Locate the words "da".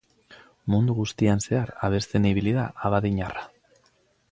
2.57-2.65